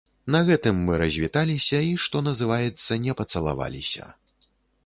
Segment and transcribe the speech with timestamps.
[0.35, 4.11] На гэтым мы развіталіся і, што называецца, не пацалаваліся.